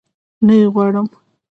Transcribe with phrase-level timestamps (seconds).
[0.45, 1.07] نه يي غواړم